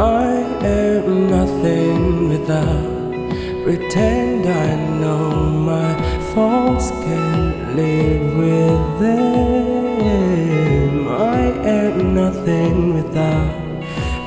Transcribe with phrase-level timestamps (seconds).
[0.00, 0.32] I
[0.64, 5.94] am nothing without pretend I know my
[6.32, 11.06] faults can live with them.
[11.06, 13.60] I am nothing without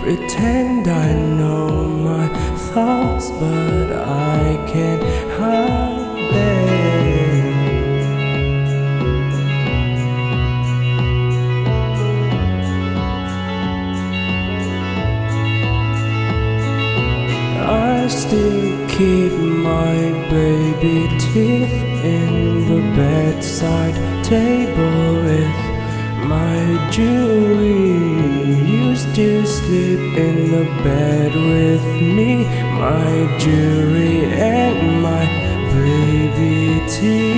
[0.04, 2.28] pretend I know my
[2.72, 5.02] thoughts, but I can't
[5.40, 7.03] hide them.
[18.34, 19.34] Still keep
[19.70, 19.96] my
[20.30, 21.78] baby teeth
[22.18, 22.34] in
[22.70, 25.60] the bedside table with
[26.34, 26.58] my
[26.92, 27.94] jewelry.
[28.86, 32.46] Used to sleep in the bed with me,
[32.86, 35.26] my jewelry and my
[35.76, 37.33] baby teeth.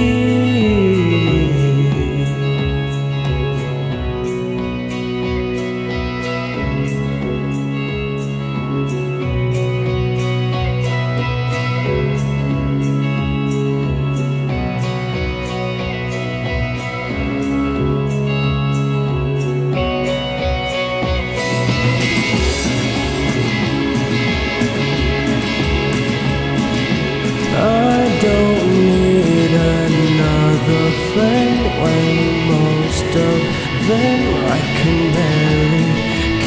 [27.57, 31.85] I don't need another fellow,
[32.51, 33.39] most of
[33.87, 35.87] them I can barely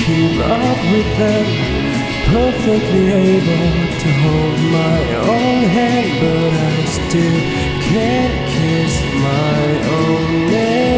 [0.05, 1.88] keep up with them.
[2.31, 7.41] Perfectly able to hold my own hand, but I still
[7.89, 8.95] can't kiss
[9.29, 9.61] my
[9.97, 10.89] own name.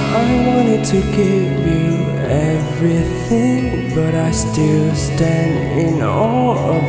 [0.00, 1.92] I wanted to give you
[2.24, 6.84] everything, but I still stand in awe of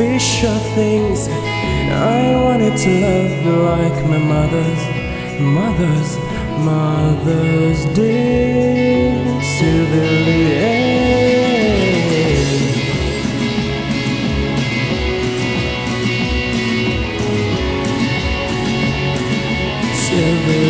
[0.00, 1.28] superficial things.
[1.28, 4.82] I wanted to love like my mother's,
[5.40, 6.16] mother's,
[6.64, 10.80] mother's did Civilian.
[20.46, 20.69] the